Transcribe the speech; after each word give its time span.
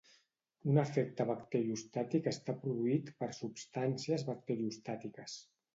Un 0.71 0.79
efecte 0.83 1.27
bacteriostàtic 1.31 2.31
està 2.33 2.57
produït 2.65 3.15
per 3.21 3.31
substàncies 3.43 4.29
bacteriostàtiques. 4.35 5.43